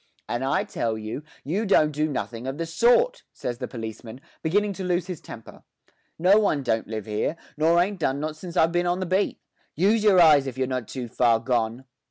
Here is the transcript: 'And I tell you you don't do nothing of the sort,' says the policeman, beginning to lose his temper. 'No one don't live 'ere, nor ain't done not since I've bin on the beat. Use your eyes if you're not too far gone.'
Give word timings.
'And 0.27 0.43
I 0.43 0.63
tell 0.63 0.97
you 0.97 1.21
you 1.43 1.63
don't 1.63 1.91
do 1.91 2.09
nothing 2.09 2.47
of 2.47 2.57
the 2.57 2.65
sort,' 2.65 3.21
says 3.33 3.59
the 3.59 3.67
policeman, 3.67 4.19
beginning 4.41 4.73
to 4.73 4.83
lose 4.83 5.05
his 5.05 5.21
temper. 5.21 5.61
'No 6.17 6.39
one 6.39 6.63
don't 6.63 6.87
live 6.87 7.07
'ere, 7.07 7.37
nor 7.55 7.79
ain't 7.79 7.99
done 7.99 8.19
not 8.19 8.35
since 8.35 8.57
I've 8.57 8.71
bin 8.71 8.87
on 8.87 8.99
the 8.99 9.05
beat. 9.05 9.39
Use 9.75 10.03
your 10.03 10.19
eyes 10.19 10.47
if 10.47 10.57
you're 10.57 10.65
not 10.65 10.87
too 10.87 11.07
far 11.07 11.39
gone.' 11.39 11.85